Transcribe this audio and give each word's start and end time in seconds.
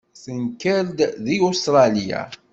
Tenker-d 0.23 0.99
deg 1.25 1.39
Ustṛalya. 1.49 2.21